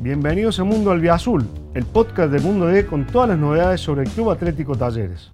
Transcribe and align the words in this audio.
Bienvenidos 0.00 0.60
a 0.60 0.64
Mundo 0.64 0.92
Albiazul, 0.92 1.44
el 1.74 1.84
podcast 1.84 2.30
de 2.30 2.38
Mundo 2.38 2.66
D 2.66 2.86
con 2.86 3.04
todas 3.04 3.30
las 3.30 3.38
novedades 3.38 3.80
sobre 3.80 4.04
el 4.04 4.10
Club 4.10 4.30
Atlético 4.30 4.76
Talleres. 4.76 5.32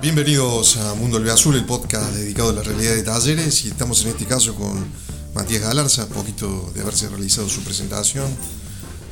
Bienvenidos 0.00 0.76
a 0.76 0.94
Mundo 0.94 1.18
Albiazul, 1.18 1.54
el 1.54 1.64
podcast 1.64 2.12
dedicado 2.16 2.50
a 2.50 2.54
la 2.54 2.62
realidad 2.64 2.94
de 2.96 3.04
Talleres 3.04 3.64
y 3.64 3.68
estamos 3.68 4.04
en 4.04 4.10
este 4.10 4.24
caso 4.24 4.56
con 4.56 4.84
Matías 5.36 5.62
Galarza, 5.62 6.08
poquito 6.08 6.72
de 6.74 6.82
haberse 6.82 7.08
realizado 7.10 7.48
su 7.48 7.62
presentación, 7.62 8.26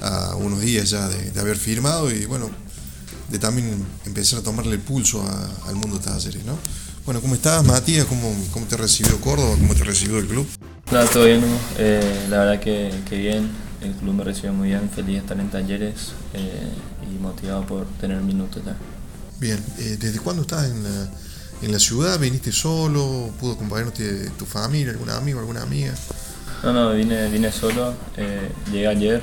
a 0.00 0.34
unos 0.34 0.60
días 0.60 0.90
ya 0.90 1.08
de, 1.08 1.38
haber 1.40 1.56
firmado 1.56 2.10
y 2.10 2.26
bueno, 2.26 2.50
de 3.30 3.38
también 3.38 3.84
empezar 4.04 4.40
a 4.40 4.42
tomarle 4.42 4.74
el 4.74 4.80
pulso 4.80 5.24
al 5.66 5.76
mundo 5.76 5.98
de 5.98 6.04
Talleres, 6.04 6.44
¿no? 6.44 6.58
Bueno, 7.04 7.20
¿cómo 7.20 7.34
estás, 7.34 7.64
Matías? 7.64 8.04
¿Cómo, 8.06 8.34
¿Cómo, 8.52 8.66
te 8.66 8.76
recibió 8.76 9.20
Córdoba? 9.20 9.56
¿Cómo 9.58 9.74
te 9.74 9.84
recibió 9.84 10.18
el 10.18 10.26
club? 10.26 10.46
Nada, 10.92 11.06
todo 11.06 11.24
bien, 11.24 11.42
eh, 11.78 12.26
la 12.28 12.38
verdad 12.44 12.60
que, 12.60 12.92
bien. 13.10 13.48
El 13.80 13.92
club 13.92 14.14
me 14.14 14.24
recibió 14.24 14.52
muy 14.52 14.68
bien, 14.68 14.90
feliz 14.90 15.14
de 15.14 15.18
estar 15.18 15.40
en 15.40 15.50
talleres 15.50 16.12
eh, 16.34 16.68
y 17.10 17.18
motivado 17.18 17.64
por 17.64 17.86
tener 17.98 18.20
minutos 18.20 18.62
ya. 18.64 18.76
Bien, 19.38 19.58
eh, 19.78 19.96
¿desde 19.98 20.18
cuándo 20.18 20.42
estás 20.42 20.66
en 20.66 20.82
la, 20.82 21.08
en 21.62 21.72
la 21.72 21.78
ciudad? 21.78 22.18
¿Viniste 22.18 22.52
solo? 22.52 23.30
¿Pudo 23.40 23.52
acompañarte 23.52 24.28
tu 24.30 24.44
familia, 24.44 24.92
algún 24.92 25.08
amigo, 25.08 25.40
alguna 25.40 25.62
amiga? 25.62 25.94
No, 26.62 26.74
no, 26.74 26.92
vine, 26.92 27.30
vine 27.30 27.50
solo. 27.50 27.94
llegué 28.70 28.86
ayer. 28.86 29.22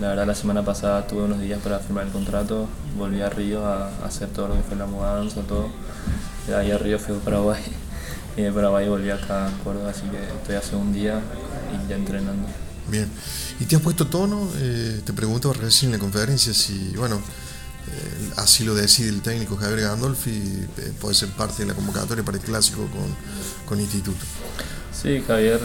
La 0.00 0.08
verdad, 0.08 0.26
la 0.26 0.34
semana 0.34 0.64
pasada 0.64 1.06
tuve 1.06 1.22
unos 1.22 1.40
días 1.40 1.60
para 1.62 1.78
firmar 1.78 2.06
el 2.06 2.12
contrato. 2.12 2.68
Volví 2.96 3.20
a 3.20 3.28
Río 3.28 3.66
a, 3.66 3.88
a 3.88 4.06
hacer 4.06 4.28
todo 4.28 4.48
lo 4.48 4.54
que 4.54 4.62
fue 4.62 4.76
la 4.76 4.86
mudanza, 4.86 5.42
todo 5.42 5.68
de 6.46 6.56
ahí 6.56 6.70
arriba 6.70 6.98
fui 6.98 7.14
a 7.14 7.18
Paraguay 7.18 7.62
y 8.36 8.42
de 8.42 8.52
Paraguay 8.52 8.88
volví 8.88 9.10
acá 9.10 9.46
a 9.46 9.50
Córdoba, 9.62 9.90
así 9.90 10.02
que 10.02 10.18
estoy 10.18 10.56
hace 10.56 10.74
un 10.76 10.92
día 10.92 11.20
y 11.72 11.88
ya 11.88 11.96
entrenando. 11.96 12.48
Bien, 12.88 13.08
¿y 13.60 13.64
te 13.66 13.76
has 13.76 13.82
puesto 13.82 14.06
tono? 14.06 14.50
Eh, 14.56 15.00
te 15.04 15.12
pregunto 15.12 15.52
recién 15.52 15.92
en 15.92 15.98
la 15.98 16.00
conferencia 16.00 16.52
si, 16.52 16.92
bueno, 16.96 17.16
eh, 17.16 18.30
así 18.36 18.64
lo 18.64 18.74
decide 18.74 19.10
el 19.10 19.22
técnico 19.22 19.56
Javier 19.56 19.82
Gandolfi, 19.82 20.30
eh, 20.30 20.92
puede 21.00 21.14
ser 21.14 21.28
parte 21.30 21.62
de 21.62 21.68
la 21.68 21.74
convocatoria 21.74 22.24
para 22.24 22.38
el 22.38 22.42
clásico 22.42 22.88
con, 22.88 23.14
con 23.66 23.80
Instituto. 23.80 24.24
Sí, 25.00 25.22
Javier, 25.26 25.58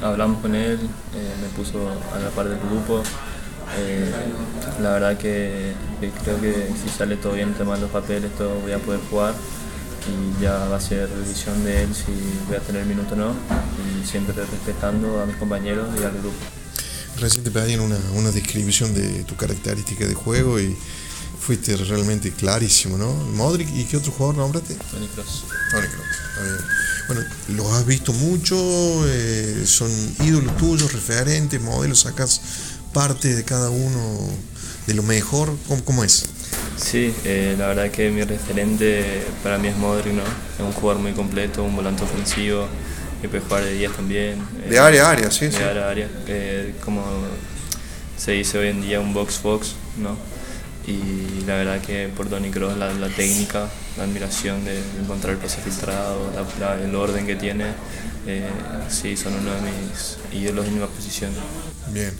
hablamos 0.00 0.40
con 0.40 0.54
él, 0.54 0.78
me 0.78 1.48
puso 1.56 1.88
a 1.88 2.18
la 2.20 2.30
par 2.30 2.48
del 2.48 2.60
grupo. 2.60 3.02
la 4.80 4.90
verdad 4.90 5.18
que, 5.18 5.72
que, 6.00 6.10
creo 6.22 6.40
que 6.40 6.68
si 6.80 6.88
sale 6.88 7.16
todo 7.16 7.32
bien 7.32 7.48
el 7.48 7.54
tema 7.56 7.74
de 7.74 7.80
los 7.80 7.90
papeles, 7.90 8.30
todo 8.36 8.60
voy 8.60 8.70
a 8.70 8.78
poder 8.78 9.00
jugar 9.10 9.34
y 10.06 10.42
ya 10.42 10.52
va 10.66 10.76
a 10.76 10.80
ser 10.80 11.10
revisión 11.10 11.64
de 11.64 11.82
él 11.82 11.88
si 11.92 12.12
voy 12.46 12.56
a 12.56 12.60
tener 12.60 12.86
minuto 12.86 13.14
o 13.14 13.16
no 13.16 13.32
y 13.32 14.06
siempre 14.06 14.32
respetando 14.34 15.20
a 15.20 15.26
mis 15.26 15.34
compañeros 15.36 15.88
y 16.00 16.04
al 16.04 16.12
grupo. 16.12 16.36
Recién 17.18 17.42
te 17.42 17.50
pedían 17.50 17.80
una, 17.80 17.98
una 18.14 18.30
descripción 18.30 18.94
de 18.94 19.24
tu 19.24 19.34
característica 19.34 20.06
de 20.06 20.14
juego 20.14 20.60
y 20.60 20.76
fuiste 21.40 21.76
realmente 21.76 22.30
clarísimo, 22.30 22.96
¿no? 22.98 23.12
Modric 23.12 23.68
y 23.74 23.84
qué 23.84 23.96
otro 23.96 24.12
jugador 24.12 24.36
nombraste? 24.36 24.74
Tony 24.92 25.08
Cross. 25.08 25.44
Tony 25.72 25.88
Cross, 25.88 26.87
Bueno, 27.08 27.22
los 27.48 27.66
has 27.72 27.86
visto 27.86 28.12
mucho, 28.12 28.56
eh, 29.08 29.62
son 29.64 29.90
ídolos 30.24 30.56
tuyos, 30.58 30.92
referentes, 30.92 31.60
modelos, 31.60 32.00
sacas 32.00 32.40
parte 32.92 33.34
de 33.34 33.44
cada 33.44 33.70
uno 33.70 34.28
de 34.86 34.94
lo 34.94 35.02
mejor, 35.02 35.56
¿cómo, 35.66 35.84
cómo 35.84 36.04
es? 36.04 36.26
Sí, 36.76 37.12
eh, 37.24 37.56
la 37.58 37.68
verdad 37.68 37.90
que 37.90 38.10
mi 38.10 38.22
referente 38.22 39.24
para 39.42 39.58
mí 39.58 39.68
es 39.68 39.76
Modric, 39.76 40.12
¿no? 40.12 40.22
Es 40.22 40.60
un 40.60 40.72
jugador 40.72 41.02
muy 41.02 41.12
completo, 41.12 41.64
un 41.64 41.74
volante 41.74 42.04
ofensivo, 42.04 42.68
que 43.20 43.28
puede 43.28 43.42
jugar 43.42 43.64
de 43.64 43.72
10 43.72 43.92
también. 43.92 44.38
De 44.68 44.76
eh, 44.76 44.78
área 44.78 45.06
a 45.06 45.10
área, 45.10 45.30
sí. 45.30 45.48
De 45.48 45.64
área 45.64 45.86
a 45.86 45.90
área, 45.90 46.08
eh, 46.28 46.74
como 46.84 47.04
se 48.16 48.32
dice 48.32 48.58
hoy 48.58 48.68
en 48.68 48.80
día 48.80 49.00
un 49.00 49.12
box-box, 49.12 49.74
¿no? 49.98 50.16
Y 50.88 51.44
la 51.46 51.56
verdad 51.56 51.82
que 51.82 52.08
por 52.08 52.28
Tony 52.30 52.50
Kroos 52.50 52.76
la, 52.78 53.08
técnica, 53.10 53.68
la 53.98 54.04
admiración 54.04 54.64
de 54.64 54.80
encontrar 55.00 55.34
el 55.34 55.38
pase 55.38 55.60
filtrado, 55.60 56.32
el 56.82 56.94
orden 56.94 57.26
que 57.26 57.36
tiene, 57.36 57.66
sí, 58.88 59.14
son 59.14 59.34
uno 59.34 59.50
de 59.52 59.60
mis 59.60 60.16
ídolos 60.32 60.66
en 60.66 60.80
mi 60.80 60.86
posición. 60.86 61.30
Bien. 61.92 62.12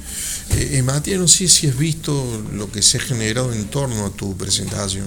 Eh, 0.51 0.79
eh, 0.79 0.83
Matías, 0.83 1.21
no 1.21 1.29
sé 1.29 1.49
si 1.49 1.69
has 1.69 1.77
visto 1.77 2.43
lo 2.53 2.71
que 2.71 2.83
se 2.83 2.99
ha 2.99 3.01
generado 3.01 3.53
en 3.53 3.67
torno 3.67 4.07
a 4.07 4.11
tu 4.11 4.37
presentación. 4.37 5.07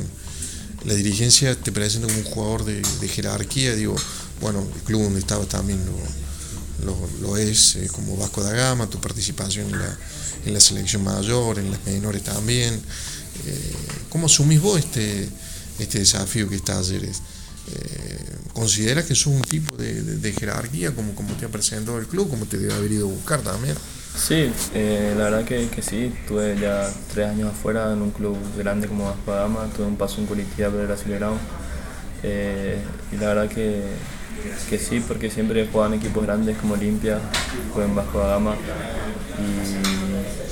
La 0.86 0.94
dirigencia 0.94 1.56
te 1.56 1.72
presenta 1.72 2.08
como 2.08 2.20
un 2.20 2.26
jugador 2.26 2.66
de, 2.66 3.08
jerarquía, 3.08 3.76
digo, 3.76 3.96
bueno, 4.40 4.66
el 4.76 4.82
club 4.82 5.04
donde 5.04 5.20
estaba 5.20 5.46
también 5.46 5.80
lo, 7.22 7.38
es, 7.38 7.76
eh, 7.76 7.88
como 7.92 8.18
Vasco 8.18 8.44
da 8.44 8.52
Gama, 8.52 8.88
tu 8.88 9.00
participación 9.00 9.68
en 10.46 10.54
la, 10.54 10.60
selección 10.60 11.04
mayor, 11.04 11.60
en 11.60 11.70
las 11.72 11.86
menores 11.86 12.24
también. 12.24 12.82
Eh, 13.46 13.74
¿Cómo 14.09 14.25
asumís 14.28 14.62
vos 14.62 14.80
este, 14.80 15.28
este 15.80 16.00
desafío 16.00 16.50
que 16.50 16.56
está 16.56 16.80
ayer? 16.80 17.09
¿Consideras 18.53 19.06
que 19.06 19.16
sos 19.16 19.28
un 19.28 19.42
tipo 19.42 19.78
de, 19.78 20.34
jerarquía 20.38 20.94
como, 20.94 21.16
como 21.16 21.34
te 21.36 21.46
ha 21.46 21.50
presentado 21.50 21.97
el 22.00 22.08
club, 22.08 22.30
como 22.30 22.46
te 22.46 22.58
debe 22.58 22.74
haber 22.74 22.92
ido 22.92 23.08
a 23.08 23.12
buscar 23.12 23.42
también? 23.42 23.75
Sí, 24.16 24.52
eh, 24.74 25.14
la 25.18 25.25
verdad 25.25 25.46
que, 25.46 25.69
que, 25.69 25.81
sí, 25.81 26.14
tuve 26.28 26.58
ya 26.59 26.92
tres 27.14 27.30
años 27.30 27.52
afuera 27.52 27.94
en 27.94 28.02
un 28.02 28.12
club 28.12 28.38
grande 28.58 28.88
como 28.88 29.06
Vasco 29.06 29.31
Gama, 29.31 29.69
tuve 29.75 29.86
un 29.86 29.96
paso 29.96 30.19
en 30.19 30.28
Curitiba 30.28 30.69
pero 30.69 30.84
era 30.84 30.96
acelerado. 30.96 31.38
Eh, 32.24 32.78
y 33.12 33.16
la 33.16 33.28
verdad 33.34 33.48
que, 33.48 33.84
que, 34.69 34.78
sí, 34.78 35.00
porque 35.00 35.31
siempre 35.31 35.62
en 35.63 35.94
equipos 35.94 36.24
grandes 36.24 36.58
como 36.58 36.74
Olimpia, 36.74 37.19
jugué 37.74 37.86
en 37.86 37.96
Vasco 37.96 38.19
Gama 38.19 38.56
y 39.40 40.00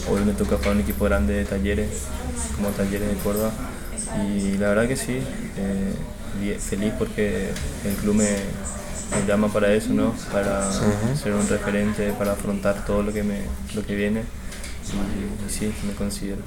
hoy 0.08 0.24
me 0.26 0.34
toca 0.34 0.58
en 0.66 0.78
un 0.78 0.82
equipo 0.82 1.06
grande 1.06 1.34
de 1.34 1.46
talleres, 1.46 1.90
como 2.56 2.70
talleres 2.70 3.10
de 3.10 3.16
Córdoba. 3.16 3.52
Y 4.26 4.58
la 4.58 4.70
verdad 4.70 4.88
que 4.88 4.96
sí, 4.96 5.20
eh, 5.58 6.60
feliz 6.60 6.94
porque 6.98 7.50
el 7.86 7.96
club 7.96 8.16
me, 8.16 8.26
me 8.26 9.28
llama 9.28 9.52
para 9.52 9.74
eso, 9.74 9.90
¿no? 9.90 10.14
Para 10.32 10.72
ser 11.16 11.34
un 11.34 11.48
referente, 11.48 12.12
para 12.14 12.34
afrontar 12.34 12.86
todo 12.86 13.04
lo 13.04 13.14
que, 13.14 13.24
me, 13.24 13.42
lo 13.76 13.86
que 13.86 13.96
viene. 13.96 14.24
Y, 14.90 15.52
sí, 15.52 15.72
me 15.86 15.94
considero. 15.94 16.42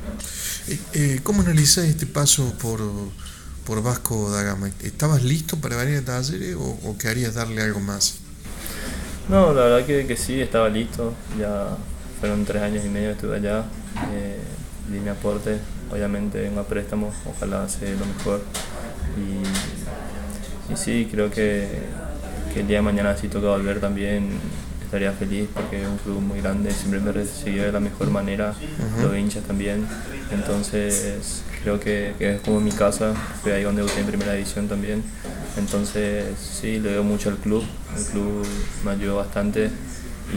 Eh, 0.68 0.78
eh, 0.94 1.20
¿Cómo 1.22 1.42
analizas 1.42 1.84
este 1.84 2.06
paso 2.06 2.52
por, 2.60 2.80
por 3.64 3.82
Vasco 3.82 4.30
da 4.30 4.42
Gama? 4.42 4.70
¿Estabas 4.82 5.22
listo 5.22 5.58
para 5.58 5.76
venir 5.76 5.98
a 5.98 6.04
Talleres 6.04 6.56
o, 6.56 6.78
o 6.84 6.98
querías 6.98 7.34
darle 7.34 7.62
algo 7.62 7.80
más? 7.80 8.16
No, 9.28 9.54
la 9.54 9.62
verdad 9.62 9.86
que, 9.86 10.06
que, 10.06 10.16
sí, 10.16 10.40
estaba 10.40 10.68
listo. 10.68 11.14
Ya 11.38 11.76
fueron 12.22 12.44
tres 12.44 12.62
años 12.62 12.86
y 12.86 12.88
medio 12.88 13.10
estuve 13.10 13.34
allá. 13.36 13.64
Eh, 14.14 14.38
di 14.88 15.00
mi 15.00 15.08
aporte, 15.08 15.58
obviamente 15.90 16.46
en 16.46 16.56
a 16.56 16.62
préstamo, 16.62 17.12
ojalá 17.28 17.68
sea 17.68 17.90
lo 17.90 18.06
mejor. 18.06 18.40
Y, 19.18 20.72
y 20.72 20.76
sí, 20.76 21.08
creo 21.10 21.30
que 21.30 21.82
que 22.52 22.60
el 22.60 22.66
día 22.66 22.78
de 22.78 22.82
mañana 22.82 23.16
si 23.16 23.28
toca 23.28 23.48
volver 23.48 23.80
también 23.80 24.28
estaría 24.84 25.12
feliz 25.12 25.48
porque 25.54 25.82
es 25.82 25.88
un 25.88 25.96
club 25.96 26.20
muy 26.20 26.40
grande, 26.40 26.70
siempre 26.70 27.00
me 27.00 27.10
recibió 27.12 27.62
de 27.62 27.72
la 27.72 27.80
mejor 27.80 28.10
manera, 28.10 28.54
los 29.00 29.16
hinchas 29.16 29.44
también, 29.44 29.86
entonces 30.30 31.42
creo 31.62 31.80
que, 31.80 32.14
es 32.18 32.40
como 32.42 32.60
mi 32.60 32.72
casa, 32.72 33.14
fue 33.42 33.54
ahí 33.54 33.62
donde 33.62 33.82
debuté 33.82 34.00
en 34.00 34.06
primera 34.06 34.34
división 34.34 34.68
también, 34.68 35.02
entonces 35.56 36.26
sí, 36.38 36.78
le 36.78 36.94
doy 36.94 37.04
mucho 37.04 37.30
al 37.30 37.36
club, 37.36 37.64
el 37.96 38.04
club 38.04 38.46
me 38.84 38.90
ayudó 38.90 39.16
bastante 39.16 39.70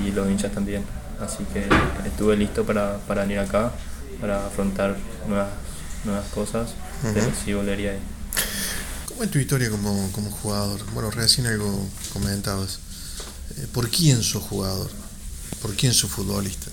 y 0.06 0.12
los 0.12 0.30
hinchas 0.30 0.54
también, 0.54 0.84
así 1.20 1.44
que 1.54 1.68
estuve 2.08 2.38
listo 2.38 2.64
para, 2.66 2.98
para 3.08 3.22
venir 3.24 3.40
acá, 3.40 3.72
para 4.20 4.46
afrontar 4.46 4.96
nuevas, 5.28 5.50
nuevas 6.04 6.28
cosas, 6.30 6.74
pero 7.02 7.28
sí 7.44 7.54
volvería 7.54 7.92
ahí. 7.92 8.00
¿Cómo 9.08 9.24
es 9.24 9.32
tu 9.32 9.40
historia 9.40 9.70
como, 9.70 10.12
como 10.12 10.30
jugador? 10.30 10.82
Bueno, 10.94 11.10
recién 11.12 11.48
algo 11.48 11.88
comentabas. 12.12 12.80
Eh, 13.58 13.68
¿Por 13.72 13.90
quién 13.90 14.22
sos 14.24 14.44
jugador? 14.44 14.90
¿Por 15.62 15.74
quién 15.76 15.94
sos 15.94 16.12
futbolista? 16.12 16.70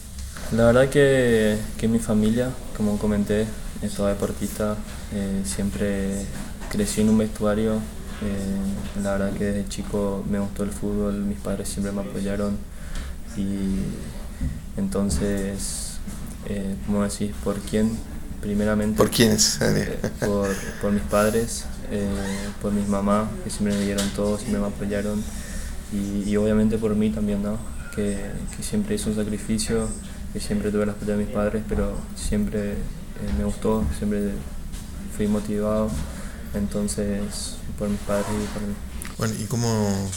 La 0.50 0.66
verdad 0.66 0.88
que, 0.90 1.56
que 1.78 1.88
mi 1.88 1.98
familia, 1.98 2.50
como 2.76 2.98
comenté, 2.98 3.46
soy 3.88 4.10
deportista, 4.10 4.76
eh, 5.12 5.42
siempre 5.44 6.26
crecí 6.68 7.00
en 7.00 7.10
un 7.10 7.18
vestuario. 7.18 7.74
Eh, 7.74 9.00
la 9.02 9.12
verdad 9.12 9.32
que 9.32 9.44
desde 9.44 9.68
chico 9.68 10.24
me 10.28 10.38
gustó 10.38 10.62
el 10.62 10.70
fútbol, 10.70 11.14
mis 11.24 11.38
padres 11.38 11.68
siempre 11.68 11.92
me 11.92 12.02
apoyaron 12.02 12.56
y 13.36 13.76
entonces, 14.76 15.98
¿cómo 16.86 17.02
decís? 17.02 17.32
¿Por 17.44 17.58
quién? 17.60 17.96
Primeramente. 18.40 18.96
¿Por 18.96 19.10
quiénes? 19.10 19.58
por, 20.20 20.48
por 20.80 20.92
mis 20.92 21.02
padres, 21.02 21.64
eh, 21.90 22.08
por 22.60 22.72
mis 22.72 22.88
mamás, 22.88 23.28
que 23.44 23.50
siempre 23.50 23.78
me 23.78 23.84
dieron 23.84 24.08
todo, 24.10 24.38
siempre 24.38 24.60
me 24.60 24.66
apoyaron, 24.66 25.22
y, 25.92 26.34
obviamente 26.36 26.78
por 26.78 26.94
mí 26.94 27.10
también, 27.10 27.42
¿no? 27.42 27.58
que, 27.94 28.16
que, 28.56 28.62
siempre 28.62 28.94
hice 28.94 29.10
un 29.10 29.16
sacrificio, 29.16 29.86
que 30.32 30.40
siempre 30.40 30.70
tuve 30.70 30.86
la 30.86 30.92
apoyo 30.92 31.19
de 31.19 31.24
mis 31.24 31.34
padres, 31.34 31.62
pero 31.69 31.94
siempre 32.16 32.72
eh, 32.72 32.76
me 33.38 33.44
gustó, 33.44 33.84
siempre 33.98 34.32
fui 35.14 35.26
motivado 35.26 35.90
Entonces, 36.54 37.56
por 37.78 37.88
mis 37.90 38.00
padres 38.00 38.26
y 38.30 38.46
por 38.54 38.62
mí. 38.62 38.74
Bueno, 39.19 39.34
¿y 39.38 39.44
cómo, 39.44 40.10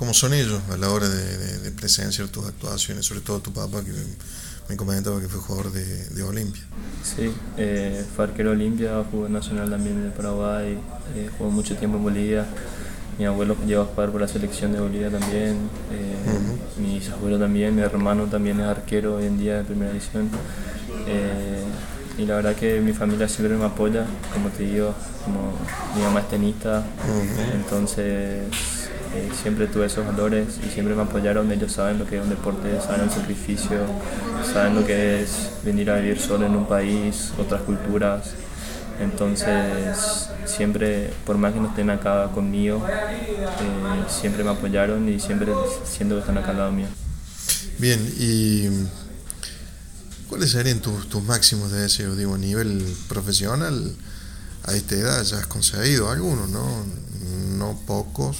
cómo 0.00 0.14
son 0.14 0.32
ellos 0.32 0.62
a 0.72 0.78
la 0.78 0.88
hora 0.88 1.06
de, 1.06 1.58
de, 1.58 1.70
presenciar 1.72 2.26
tus 2.28 2.46
actuaciones? 2.46 3.04
Sobre 3.04 3.20
todo 3.20 3.40
tu 3.40 3.52
papá, 3.52 3.84
que 3.84 3.92
me 4.66 4.74
comentaba 4.74 5.20
que 5.20 5.28
fue 5.28 5.40
jugador 5.40 5.70
de, 5.72 5.84
de 6.08 6.22
Olimpia. 6.22 6.62
Sí, 7.04 7.30
eh, 7.58 8.02
fue 8.16 8.24
arquero 8.24 8.52
Olimpia, 8.52 9.04
jugó 9.10 9.28
nacional 9.28 9.68
también 9.68 10.02
de 10.02 10.10
Paraguay, 10.10 10.78
eh, 11.14 11.28
jugó 11.36 11.50
mucho 11.50 11.76
tiempo 11.76 11.98
en 11.98 12.02
Bolivia. 12.02 12.46
Mi 13.18 13.26
abuelo 13.26 13.54
llegó 13.66 13.82
a 13.82 13.84
jugar 13.84 14.10
por 14.10 14.22
la 14.22 14.28
selección 14.28 14.72
de 14.72 14.80
Bolivia 14.80 15.10
también, 15.10 15.68
eh, 15.92 16.80
mis 16.80 17.10
abuelos 17.10 17.38
también, 17.38 17.76
mi 17.76 17.82
hermano 17.82 18.24
también 18.24 18.58
es 18.58 18.66
arquero 18.66 19.16
hoy 19.16 19.26
en 19.26 19.38
día 19.38 19.58
de 19.58 19.64
primera 19.64 19.90
edición. 19.90 20.30
Eh, 21.08 21.62
y 22.16 22.24
la 22.24 22.36
verdad 22.36 22.56
que 22.56 22.80
mi 22.80 22.94
familia 22.94 23.28
siempre 23.28 23.54
me 23.54 23.66
apoya, 23.66 24.06
como 24.32 24.48
te 24.48 24.62
digo, 24.62 24.94
como 25.26 25.52
mi 25.94 26.02
mamá 26.02 26.20
es 26.20 26.28
tenista, 26.30 26.86
entonces 27.54 28.44
eh, 29.14 29.30
siempre 29.42 29.66
tuve 29.66 29.86
esos 29.86 30.06
valores 30.06 30.58
y 30.66 30.70
siempre 30.70 30.94
me 30.94 31.02
apoyaron, 31.02 31.50
ellos 31.52 31.72
saben 31.72 31.98
lo 31.98 32.06
que 32.06 32.18
es 32.18 32.22
un 32.22 32.30
deporte, 32.30 32.80
saben 32.80 33.02
el 33.02 33.10
sacrificio, 33.10 33.78
saben 34.52 34.74
lo 34.74 34.86
que 34.86 35.22
es 35.22 35.50
venir 35.64 35.90
a 35.90 35.96
vivir 35.96 36.20
solo 36.20 36.46
en 36.46 36.54
un 36.54 36.66
país, 36.66 37.32
otras 37.38 37.62
culturas, 37.62 38.30
entonces 39.00 40.28
siempre, 40.44 41.12
por 41.24 41.38
más 41.38 41.52
que 41.52 41.60
no 41.60 41.68
estén 41.68 41.90
acá 41.90 42.28
conmigo, 42.34 42.86
eh, 42.88 44.04
siempre 44.08 44.44
me 44.44 44.50
apoyaron 44.50 45.08
y 45.08 45.18
siempre 45.18 45.52
siento 45.84 46.14
que 46.16 46.20
están 46.20 46.38
acá 46.38 46.50
al 46.50 46.58
lado 46.58 46.72
mío. 46.72 46.88
Bien, 47.78 47.98
y 48.18 48.68
¿Cuáles 50.30 50.52
serían 50.52 50.78
tus, 50.78 51.08
tus 51.08 51.24
máximos 51.24 51.72
de 51.72 51.80
deseo? 51.80 52.14
Digo, 52.14 52.36
a 52.36 52.38
nivel 52.38 52.86
profesional, 53.08 53.96
a 54.62 54.74
esta 54.76 54.94
edad 54.94 55.24
ya 55.24 55.38
has 55.38 55.48
conseguido 55.48 56.08
algunos, 56.08 56.48
¿no? 56.48 56.86
No 57.58 57.76
pocos, 57.84 58.36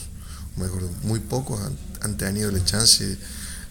mejor, 0.61 0.83
muy 1.03 1.21
pocos 1.21 1.61
han, 2.01 2.17
tenido 2.17 2.51
la 2.51 2.65
chance 2.65 3.17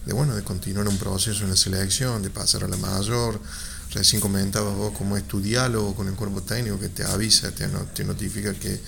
de, 0.06 0.12
bueno, 0.12 0.34
de 0.34 0.42
continuar 0.42 0.86
un 0.88 0.98
proceso 0.98 1.44
en 1.44 1.50
la 1.50 1.56
selección, 1.56 2.22
de 2.22 2.30
pasar 2.30 2.64
a 2.64 2.68
la 2.68 2.76
mayor. 2.76 3.40
Recién 3.92 4.20
comentabas 4.20 4.76
vos 4.76 4.92
cómo 4.96 5.16
es 5.16 5.24
tu 5.26 5.40
diálogo 5.40 5.94
con 5.94 6.06
el 6.06 6.14
cuerpo 6.14 6.42
técnico 6.42 6.78
que 6.78 6.88
te 6.88 7.04
avisa, 7.04 7.50
te, 7.52 8.04
notifica 8.04 8.54
que 8.54 8.80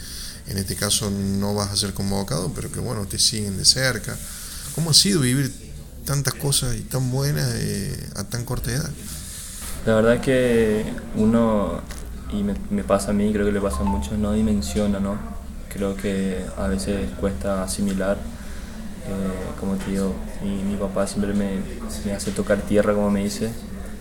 en 0.47 0.59
este 0.59 0.77
caso 0.77 1.11
no 1.11 1.55
vas 1.55 1.71
a 1.71 1.77
ser 1.77 1.93
convocado, 1.93 2.53
pero 2.55 2.71
que 2.71 2.81
bueno, 2.81 3.07
te 3.07 3.19
siguen 3.19 3.57
de 3.57 3.65
cerca. 3.65 4.17
¿Cómo 4.75 4.91
ha 4.91 4.95
sido 4.95 5.21
vivir 5.21 5.53
tantas 6.05 6.35
cosas 6.35 6.77
y 6.77 6.81
tan 6.81 7.11
buenas 7.11 7.49
eh, 7.55 8.11
a 8.17 8.25
tan 8.25 8.45
corta 8.45 8.71
edad? 8.71 8.91
La 9.85 9.97
verdad 9.97 10.21
que 10.21 10.85
uno, 11.17 11.81
y 12.33 12.45
me, 12.45 12.85
pasa 12.85 13.11
a 13.11 13.13
mí, 13.13 13.33
creo 13.33 13.45
que 13.45 13.53
le 13.53 13.61
pasa 13.61 13.81
a 13.81 13.85
muchos, 13.85 14.17
no 14.17 14.33
dimensiona, 14.33 15.01
¿no? 15.01 15.32
Creo 15.73 15.97
que 15.97 16.45
a 16.57 16.67
veces 16.67 17.09
cuesta 17.21 17.63
asimilar, 17.63 18.17
eh, 18.17 19.59
como 19.59 19.77
te 19.77 19.91
digo, 19.91 20.15
mi, 20.43 20.63
mi 20.63 20.77
papá 20.77 21.07
siempre 21.07 21.33
me, 21.33 21.59
me, 22.05 22.13
hace 22.13 22.31
tocar 22.31 22.59
tierra, 22.59 22.95
como 22.95 23.11
me 23.11 23.23
dice, 23.25 23.51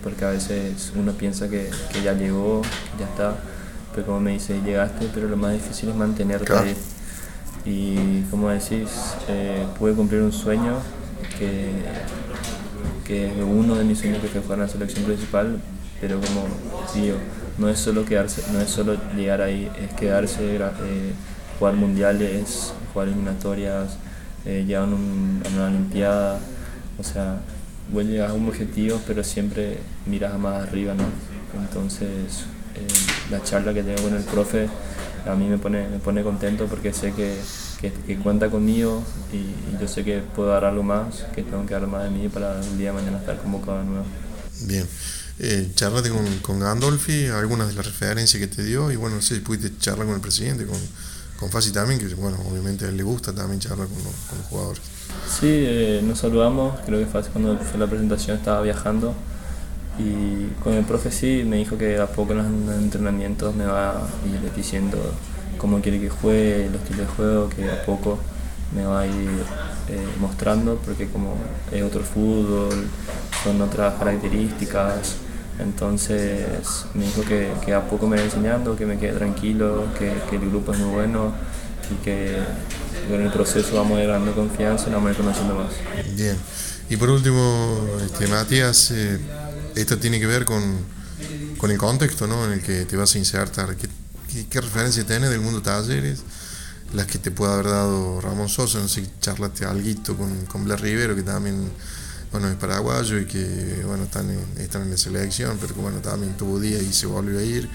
porque 0.03 0.25
a 0.25 0.29
veces 0.29 0.91
uno 0.95 1.13
piensa 1.13 1.50
que, 1.50 1.69
que 1.91 2.01
ya 2.03 2.13
llegó, 2.13 2.62
que 2.62 3.03
ya 3.03 3.06
está, 3.06 3.35
pero 3.94 4.07
como 4.07 4.19
me 4.19 4.31
dice, 4.31 4.62
llegaste, 4.62 5.09
pero 5.13 5.27
lo 5.27 5.38
más 5.38 5.53
difícil 5.53 5.89
es 5.89 5.95
mantenerte 5.95 6.53
ahí. 6.53 6.75
Y 7.63 8.24
como 8.31 8.50
decís, 8.50 8.89
eh, 9.27 9.65
pude 9.77 9.94
cumplir 9.94 10.21
un 10.21 10.31
sueño 10.31 10.77
que 11.38 11.69
que 13.12 13.44
uno 13.44 13.75
de 13.75 13.83
mis 13.83 14.00
sueños 14.00 14.21
que 14.21 14.27
fue 14.29 14.41
jugar 14.41 14.59
en 14.59 14.65
la 14.65 14.71
selección 14.71 15.03
principal, 15.06 15.59
pero 16.00 16.19
como 16.21 16.47
digo, 16.95 17.17
no 17.57 17.67
es 17.67 17.77
solo 17.77 18.06
quedarse, 18.06 18.41
no 18.53 18.62
es 18.62 18.69
solo 18.69 18.95
llegar 19.15 19.41
ahí, 19.41 19.69
es 19.81 19.94
quedarse, 19.95 20.56
eh, 20.56 21.13
jugar 21.61 21.75
mundiales, 21.75 22.73
jugar 22.91 23.09
eliminatorias, 23.09 23.91
eh, 24.45 24.65
llegar 24.65 24.85
a, 24.85 24.87
una 24.87 25.67
Olimpiada, 25.67 26.39
o 26.97 27.03
sea, 27.03 27.39
vos 27.93 28.03
llegas 28.03 28.31
a 28.31 28.33
un 28.33 28.47
objetivo, 28.47 28.99
pero 29.05 29.23
siempre 29.23 29.77
miras 30.07 30.39
más 30.39 30.63
arriba, 30.63 30.95
¿no? 30.95 31.03
Entonces, 31.61 32.45
eh, 32.73 32.87
la 33.29 33.43
charla 33.43 33.75
que 33.75 33.83
tengo 33.83 34.01
con 34.01 34.15
el 34.15 34.23
profe 34.23 34.69
a 35.27 35.35
mí 35.35 35.45
me 35.45 35.59
pone, 35.59 35.87
me 35.87 35.99
pone 35.99 36.23
contento 36.23 36.65
porque 36.65 36.93
sé 36.93 37.11
que 37.11 37.37
que, 37.79 38.17
cuenta 38.17 38.49
conmigo 38.49 39.03
y, 39.31 39.79
yo 39.79 39.87
sé 39.87 40.03
que 40.03 40.19
puedo 40.19 40.49
dar 40.49 40.65
algo 40.65 40.81
más, 40.81 41.25
que 41.35 41.43
tengo 41.43 41.63
que 41.67 41.75
dar 41.75 41.85
más 41.85 42.05
de 42.05 42.09
mí 42.09 42.27
para 42.27 42.59
el 42.59 42.77
día 42.79 42.89
de 42.89 42.93
mañana 42.93 43.19
estar 43.19 43.39
convocado 43.39 43.79
de 43.79 43.85
nuevo. 43.85 44.05
Bien. 44.61 44.87
Eh, 45.37 45.71
charlate 45.75 46.09
con, 46.09 46.25
con 46.39 46.59
Gandolfi, 46.59 47.27
algunas 47.27 47.67
de 47.67 47.75
las 47.75 47.85
referencias 47.85 48.39
que 48.39 48.47
te 48.47 48.63
dio 48.63 48.91
y 48.91 48.95
bueno, 48.95 49.17
no 49.17 49.21
sé 49.21 49.35
si 49.35 49.41
pudiste 49.41 49.71
charlar 49.79 50.07
con 50.07 50.15
el 50.15 50.21
presidente, 50.21 50.65
con, 50.65 50.79
con 51.41 51.49
Fasi 51.49 51.71
también, 51.71 51.99
que 51.99 52.13
bueno, 52.13 52.38
obviamente 52.47 52.85
a 52.85 52.89
él 52.89 52.97
le 52.97 53.01
gusta 53.01 53.33
también 53.33 53.59
charlar 53.59 53.88
con 53.88 53.97
los, 53.97 54.47
jugadores. 54.47 54.81
Sí, 55.27 55.47
eh, 55.49 56.01
nos 56.03 56.19
saludamos, 56.19 56.79
creo 56.85 56.99
que 56.99 57.07
Fasi 57.07 57.31
cuando 57.31 57.57
fue 57.57 57.79
la 57.79 57.88
presentación 57.88 58.38
estaba 58.38 58.61
viajando 58.61 59.15
y 59.97 60.53
con 60.63 60.73
el 60.73 60.85
profe 60.85 61.11
sí, 61.11 61.43
me 61.43 61.57
dijo 61.57 61.79
que 61.79 61.97
a 61.97 62.05
poco 62.05 62.33
en 62.33 62.67
los 62.67 62.75
entrenamientos 62.77 63.55
me 63.55 63.65
va 63.65 63.89
a 63.89 64.07
ir 64.31 64.53
diciendo 64.55 64.99
cómo 65.57 65.81
quiere 65.81 65.99
que 65.99 66.09
juegue, 66.11 66.69
los 66.71 66.79
estilo 66.83 67.01
de 67.01 67.07
juego, 67.07 67.49
que 67.49 67.71
a 67.71 67.85
poco 67.88 68.19
me 68.75 68.85
va 68.85 69.01
a 69.01 69.07
ir 69.07 69.43
eh, 69.89 70.07
mostrando, 70.19 70.79
porque 70.85 71.07
como 71.09 71.33
es 71.71 71.81
otro 71.81 72.03
fútbol, 72.03 72.88
son 73.43 73.59
otras 73.63 73.95
características. 73.95 75.15
Entonces 75.59 76.86
me 76.94 77.06
dijo 77.06 77.24
que, 77.24 77.74
a 77.74 77.88
poco 77.88 78.07
me 78.07 78.18
va 78.18 78.24
enseñando, 78.24 78.75
que 78.75 78.86
me 78.86 78.98
quede 78.98 79.13
tranquilo, 79.13 79.86
que, 79.98 80.12
el 80.36 80.50
grupo 80.50 80.74
es 80.74 80.80
muy 80.80 80.92
bueno 80.94 81.33
y 81.92 82.03
que 82.03 82.38
en 83.09 83.21
el 83.21 83.31
proceso 83.31 83.75
vamos 83.75 84.00
a 84.00 84.03
ir 84.03 84.09
dando 84.09 84.33
confianza 84.33 84.89
y 84.89 84.94
vamos 84.94 85.09
a 85.09 85.12
ir 85.12 85.18
conociendo 85.18 85.56
más. 85.56 85.71
Bien. 86.15 86.38
Y 86.89 86.98
por 86.98 87.09
último, 87.09 87.88
este, 88.03 88.27
Matías, 88.27 88.92
eh, 88.92 89.19
esto 89.75 89.98
tiene 89.98 90.19
que 90.19 90.27
ver 90.27 90.45
con, 90.45 90.62
con, 91.57 91.71
el 91.71 91.77
contexto 91.77 92.27
¿no? 92.27 92.45
en 92.45 92.53
el 92.53 92.62
que 92.62 92.86
te 92.86 92.98
vas 92.98 93.15
a 93.15 93.18
insertar. 93.18 93.75
¿Qué, 93.75 93.88
qué 94.50 94.62
referencia 94.62 95.06
tienes 95.06 95.30
del 95.30 95.42
mundo 95.42 95.62
talleres? 95.62 96.24
Las 96.94 97.06
que 97.06 97.18
te 97.18 97.31
puede 97.31 97.53
haber 97.53 97.68
dado 97.68 98.19
Ramón 98.19 98.50
Sosa, 98.50 98.80
no 98.80 98.89
sé, 98.89 99.06
charlaste 99.21 99.63
algo 99.63 100.18
con, 100.18 100.45
con 100.48 100.65
Blas 100.65 100.81
Rivero, 100.81 101.15
que 101.15 101.24
también 101.24 101.71
bueno, 102.31 102.47
es 102.49 102.55
paraguayo 102.55 103.19
y 103.19 103.25
que 103.25 103.83
bueno, 103.85 104.03
están, 104.03 104.29
en, 104.29 104.39
están 104.57 104.83
en 104.83 104.91
la 104.91 104.97
selección, 104.97 105.57
pero 105.59 105.75
que 105.75 105.81
bueno, 105.81 105.99
también 105.99 106.35
tuvo 106.37 106.59
día 106.59 106.81
y 106.81 106.93
se 106.93 107.05
volvió 107.05 107.39
a 107.39 107.43
ir. 107.43 107.69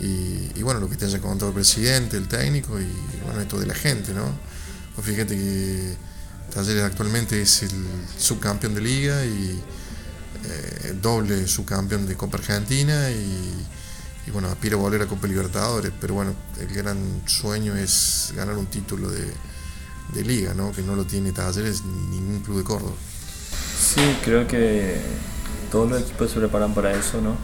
Y, 0.00 0.62
bueno, 0.62 0.78
lo 0.78 0.88
que 0.88 0.94
te 0.94 1.06
haya 1.06 1.20
contado 1.20 1.48
el 1.48 1.54
presidente, 1.54 2.16
el 2.16 2.28
técnico 2.28 2.80
y 2.80 2.86
bueno, 3.24 3.40
esto 3.40 3.58
de 3.58 3.66
la 3.66 3.74
gente, 3.74 4.14
¿no? 4.14 4.26
Pues 4.94 5.06
fíjate 5.06 5.36
que 5.36 5.96
Talleres 6.54 6.84
actualmente 6.84 7.42
es 7.42 7.64
el 7.64 7.70
subcampeón 8.16 8.74
de 8.74 8.80
liga 8.80 9.24
y 9.24 9.60
eh, 10.44 10.94
doble 11.02 11.48
subcampeón 11.48 12.06
de 12.06 12.14
Copa 12.14 12.38
Argentina 12.38 13.10
y 13.10 13.64
bueno, 14.30 14.48
aspira 14.48 14.76
a 14.76 14.78
volver 14.78 15.02
a 15.02 15.06
Copa 15.06 15.26
Libertadores, 15.26 15.92
pero 16.00 16.14
bueno, 16.14 16.34
el 16.60 16.68
gran 16.68 17.22
sueño 17.26 17.76
es 17.76 18.32
ganar 18.36 18.56
un 18.56 18.66
título 18.66 19.10
de, 19.10 19.32
liga, 20.24 20.52
¿no? 20.54 20.72
que 20.72 20.82
no 20.82 20.96
lo 20.96 21.04
tiene 21.04 21.32
Talleres 21.32 21.84
ni 21.84 22.18
ningún 22.18 22.40
club 22.40 22.58
de 22.58 22.64
Córdoba. 22.64 22.96
Sí, 23.78 24.00
creo 24.24 24.44
que 24.48 24.96
todos 25.70 25.88
los 25.88 26.02
equipos 26.02 26.32
se 26.32 26.40
preparan 26.40 26.74
para 26.74 26.90
eso, 26.90 27.20
¿no? 27.20 27.36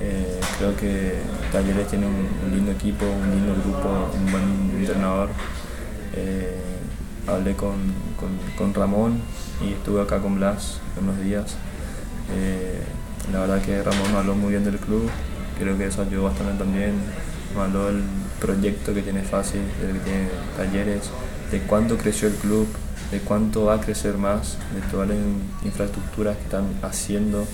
Eh, 0.00 0.40
creo 0.58 0.76
que 0.76 1.14
Talleres 1.50 1.88
tiene 1.88 2.06
un, 2.06 2.54
lindo 2.54 2.70
equipo, 2.70 3.04
un 3.04 3.30
lindo 3.32 3.52
grupo, 3.64 4.10
un 4.14 4.30
buen 4.30 4.78
entrenador. 4.78 5.28
Eh, 6.14 6.56
hablé 7.26 7.56
con, 7.56 8.74
Ramón 8.74 9.20
y 9.60 9.72
estuve 9.72 10.02
acá 10.02 10.20
con 10.20 10.36
Blas 10.36 10.78
unos 11.02 11.18
días. 11.20 11.56
Eh, 12.36 12.80
la 13.32 13.40
verdad 13.40 13.60
que 13.60 13.82
Ramón 13.82 14.14
habló 14.14 14.36
muy 14.36 14.50
bien 14.50 14.64
del 14.64 14.78
club, 14.78 15.10
creo 15.58 15.76
que 15.76 15.86
eso 15.86 16.02
ayudó 16.02 16.24
bastante 16.24 16.62
también. 16.62 16.94
Mandó 17.56 17.88
el 17.88 18.04
proyecto 18.40 18.94
que 18.94 19.02
tiene 19.02 19.22
Fácil, 19.22 19.62
de 19.82 19.92
que 19.94 19.98
tiene 19.98 20.28
talleres, 20.56 21.10
de 21.50 21.60
cuánto 21.62 21.98
creció 21.98 22.28
el 22.28 22.34
club, 22.34 22.68
de 23.10 23.20
cuánto 23.20 23.64
va 23.64 23.74
a 23.74 23.80
crecer 23.80 24.18
más, 24.18 24.56
de 24.74 24.80
todas 24.90 25.08
las 25.08 25.18
infraestructuras 25.64 26.36
que 26.36 26.42
están 26.44 26.66
haciendo 26.82 27.46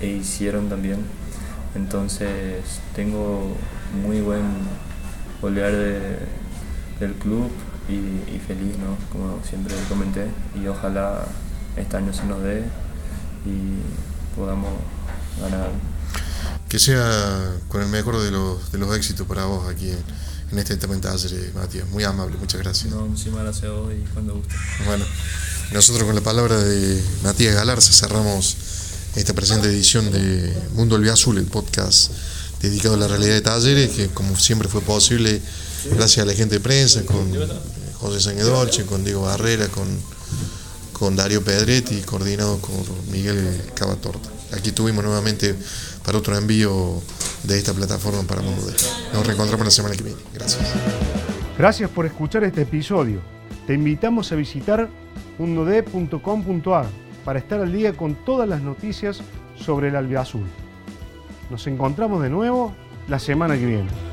e 0.00 0.08
hicieron 0.08 0.68
también. 0.68 0.98
Entonces 1.74 2.62
tengo 2.94 3.54
muy 4.02 4.20
buen 4.20 4.44
olear 5.42 5.72
del 5.72 7.12
club 7.20 7.50
y, 7.88 8.38
feliz, 8.46 8.76
¿no? 8.78 8.96
como 9.12 9.38
siempre 9.44 9.74
comenté, 9.88 10.26
y 10.60 10.66
ojalá 10.66 11.24
este 11.76 11.96
año 11.96 12.12
se 12.12 12.24
nos 12.24 12.42
dé 12.42 12.64
y 13.44 14.36
podamos 14.36 14.70
ganar 15.40 15.70
que 16.68 16.78
sea 16.80 17.54
con 17.68 17.80
el 17.80 17.88
mejor 17.88 18.20
de 18.20 18.30
los, 18.30 18.72
de 18.72 18.78
los 18.78 18.94
éxitos 18.96 19.26
para 19.26 19.44
vos 19.44 19.68
aquí 19.68 19.92
este 20.52 20.76
Taller, 20.76 21.52
Matías. 21.54 21.88
Muy 21.88 22.04
amable, 22.04 22.36
muchas 22.38 22.60
gracias. 22.60 22.92
No, 22.92 23.06
muchísimas 23.06 23.42
gracias 23.42 23.64
a 23.64 23.70
vos 23.70 23.92
y 23.92 24.04
cuando 24.12 24.34
guste. 24.34 24.54
Bueno, 24.86 25.04
nosotros 25.72 26.04
con 26.04 26.14
la 26.14 26.20
palabra 26.20 26.56
de 26.62 27.02
Matías 27.22 27.54
Galarza 27.54 27.92
cerramos 27.92 28.56
esta 29.16 29.34
presente 29.34 29.68
edición 29.68 30.10
de 30.10 30.56
Mundo 30.74 31.00
Azul, 31.12 31.38
el 31.38 31.46
podcast 31.46 32.10
dedicado 32.60 32.94
a 32.94 32.98
la 32.98 33.08
realidad 33.08 33.34
de 33.34 33.40
talleres, 33.40 33.90
que 33.90 34.08
como 34.08 34.36
siempre 34.38 34.68
fue 34.68 34.80
posible 34.80 35.40
gracias 35.90 36.24
a 36.24 36.26
la 36.26 36.34
gente 36.34 36.56
de 36.56 36.60
prensa, 36.60 37.02
con 37.02 37.32
José 37.94 38.20
Sanguedolce, 38.20 38.84
con 38.84 39.04
Diego 39.04 39.22
Barrera, 39.22 39.68
con, 39.68 39.86
con 40.92 41.16
Darío 41.16 41.42
Pedretti, 41.42 42.00
coordinado 42.02 42.58
con 42.60 42.84
Miguel 43.10 43.60
Cavatorta. 43.74 44.30
Aquí 44.52 44.72
tuvimos 44.72 45.04
nuevamente 45.04 45.56
para 46.06 46.18
otro 46.18 46.36
envío 46.36 47.02
de 47.42 47.58
esta 47.58 47.74
plataforma 47.74 48.22
para 48.22 48.40
Mundo. 48.40 48.62
Nos 49.12 49.26
reencontramos 49.26 49.66
la 49.66 49.72
semana 49.72 49.96
que 49.96 50.04
viene. 50.04 50.20
Gracias. 50.32 50.72
Gracias 51.58 51.90
por 51.90 52.06
escuchar 52.06 52.44
este 52.44 52.62
episodio. 52.62 53.20
Te 53.66 53.74
invitamos 53.74 54.30
a 54.30 54.36
visitar 54.36 54.88
mundod.com.ar 55.38 56.86
para 57.24 57.40
estar 57.40 57.60
al 57.60 57.72
día 57.72 57.92
con 57.92 58.14
todas 58.24 58.48
las 58.48 58.62
noticias 58.62 59.20
sobre 59.56 59.88
el 59.88 59.96
albiazul. 59.96 60.46
Nos 61.50 61.66
encontramos 61.66 62.22
de 62.22 62.30
nuevo 62.30 62.72
la 63.08 63.18
semana 63.18 63.58
que 63.58 63.66
viene. 63.66 64.05